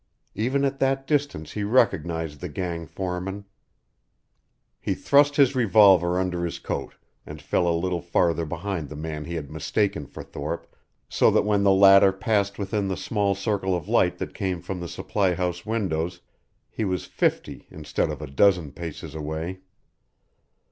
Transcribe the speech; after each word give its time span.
Even 0.33 0.65
at 0.65 0.79
that 0.79 1.05
distance 1.05 1.51
he 1.51 1.61
recognized 1.63 2.39
the 2.41 2.49
gang 2.49 2.87
foreman. 2.87 3.45
He 4.79 4.95
thrust 4.95 5.35
his 5.35 5.53
revolver 5.53 6.17
under 6.19 6.43
his 6.43 6.57
coat 6.57 6.95
and 7.23 7.39
fell 7.39 7.67
a 7.67 7.77
little 7.77 8.01
farther 8.01 8.43
behind 8.43 8.89
the 8.89 8.95
man 8.95 9.25
he 9.25 9.35
had 9.35 9.51
mistaken 9.51 10.07
for 10.07 10.23
Thorpe 10.23 10.75
so 11.07 11.29
that 11.29 11.45
when 11.45 11.61
the 11.61 11.69
latter 11.71 12.11
passed 12.11 12.57
within 12.57 12.87
the 12.87 12.97
small 12.97 13.35
circle 13.35 13.75
of 13.77 13.87
light 13.87 14.17
that 14.17 14.33
came 14.33 14.59
from 14.59 14.79
the 14.79 14.87
supply 14.87 15.35
house 15.35 15.67
windows 15.67 16.21
he 16.71 16.83
was 16.83 17.05
fifty 17.05 17.67
instead 17.69 18.09
of 18.09 18.23
a 18.23 18.27
dozen 18.27 18.71
paces 18.71 19.13
away. 19.13 19.59